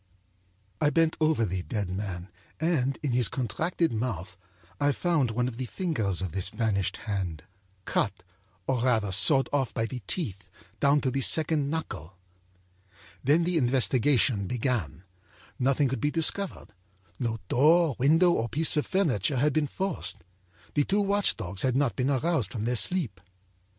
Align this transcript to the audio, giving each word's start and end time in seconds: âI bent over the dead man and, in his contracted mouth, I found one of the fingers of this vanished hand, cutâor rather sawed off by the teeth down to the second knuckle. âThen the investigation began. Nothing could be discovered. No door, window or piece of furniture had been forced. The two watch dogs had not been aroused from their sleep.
âI 0.79 0.91
bent 0.91 1.15
over 1.21 1.45
the 1.45 1.61
dead 1.61 1.87
man 1.87 2.27
and, 2.59 2.97
in 3.03 3.11
his 3.11 3.27
contracted 3.29 3.93
mouth, 3.93 4.35
I 4.79 4.93
found 4.93 5.29
one 5.29 5.47
of 5.47 5.57
the 5.57 5.67
fingers 5.67 6.23
of 6.23 6.31
this 6.31 6.49
vanished 6.49 6.97
hand, 7.05 7.43
cutâor 7.85 8.09
rather 8.81 9.11
sawed 9.11 9.47
off 9.53 9.75
by 9.75 9.85
the 9.85 10.01
teeth 10.07 10.49
down 10.79 11.01
to 11.01 11.11
the 11.11 11.21
second 11.21 11.69
knuckle. 11.69 12.17
âThen 13.23 13.45
the 13.45 13.57
investigation 13.59 14.47
began. 14.47 15.03
Nothing 15.59 15.87
could 15.87 16.01
be 16.01 16.09
discovered. 16.09 16.73
No 17.19 17.37
door, 17.47 17.95
window 17.99 18.31
or 18.31 18.49
piece 18.49 18.75
of 18.77 18.87
furniture 18.87 19.37
had 19.37 19.53
been 19.53 19.67
forced. 19.67 20.23
The 20.73 20.83
two 20.83 21.01
watch 21.01 21.37
dogs 21.37 21.61
had 21.61 21.75
not 21.75 21.95
been 21.95 22.09
aroused 22.09 22.51
from 22.53 22.65
their 22.65 22.75
sleep. 22.75 23.21